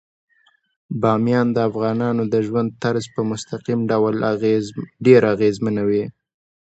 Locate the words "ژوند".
2.47-2.69